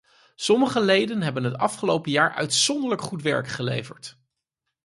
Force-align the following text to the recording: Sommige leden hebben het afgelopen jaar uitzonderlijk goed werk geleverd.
Sommige 0.35 0.81
leden 0.85 1.21
hebben 1.21 1.43
het 1.43 1.57
afgelopen 1.57 2.11
jaar 2.11 2.31
uitzonderlijk 2.31 3.01
goed 3.01 3.21
werk 3.21 3.47
geleverd. 3.47 4.17